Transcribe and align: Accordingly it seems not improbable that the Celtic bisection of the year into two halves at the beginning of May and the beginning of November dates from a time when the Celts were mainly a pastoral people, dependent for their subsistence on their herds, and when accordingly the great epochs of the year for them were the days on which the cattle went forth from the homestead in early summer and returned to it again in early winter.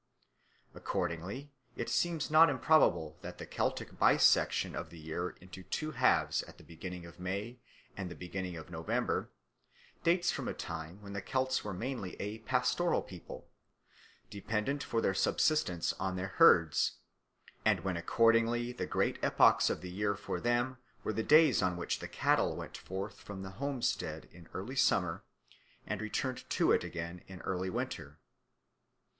Accordingly 0.73 1.51
it 1.75 1.87
seems 1.87 2.31
not 2.31 2.49
improbable 2.49 3.19
that 3.21 3.37
the 3.37 3.45
Celtic 3.45 3.99
bisection 3.99 4.73
of 4.75 4.89
the 4.89 4.97
year 4.97 5.37
into 5.41 5.61
two 5.61 5.91
halves 5.91 6.41
at 6.47 6.57
the 6.57 6.63
beginning 6.63 7.05
of 7.05 7.19
May 7.19 7.59
and 7.95 8.09
the 8.09 8.15
beginning 8.15 8.57
of 8.57 8.71
November 8.71 9.29
dates 10.03 10.31
from 10.31 10.47
a 10.47 10.55
time 10.55 11.03
when 11.03 11.13
the 11.13 11.21
Celts 11.21 11.63
were 11.63 11.71
mainly 11.75 12.19
a 12.19 12.39
pastoral 12.39 13.03
people, 13.03 13.47
dependent 14.31 14.83
for 14.83 15.01
their 15.01 15.13
subsistence 15.13 15.93
on 15.99 16.15
their 16.15 16.29
herds, 16.29 16.93
and 17.63 17.81
when 17.81 17.95
accordingly 17.95 18.71
the 18.71 18.87
great 18.87 19.19
epochs 19.23 19.69
of 19.69 19.81
the 19.81 19.91
year 19.91 20.15
for 20.15 20.39
them 20.41 20.79
were 21.03 21.13
the 21.13 21.21
days 21.21 21.61
on 21.61 21.77
which 21.77 21.99
the 21.99 22.07
cattle 22.07 22.55
went 22.55 22.75
forth 22.75 23.19
from 23.19 23.43
the 23.43 23.51
homestead 23.61 24.27
in 24.31 24.49
early 24.55 24.75
summer 24.75 25.23
and 25.85 26.01
returned 26.01 26.49
to 26.49 26.71
it 26.71 26.83
again 26.83 27.23
in 27.27 27.39
early 27.41 27.69
winter. 27.69 28.17